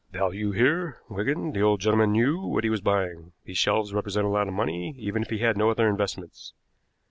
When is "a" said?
4.25-4.29